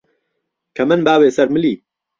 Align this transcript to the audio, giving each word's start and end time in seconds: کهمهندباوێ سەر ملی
کهمهندباوێ 0.75 1.29
سەر 1.37 1.47
ملی 1.53 1.73